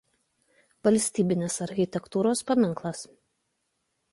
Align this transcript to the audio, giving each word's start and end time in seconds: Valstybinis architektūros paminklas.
Valstybinis 0.87 1.57
architektūros 1.65 2.41
paminklas. 2.49 3.05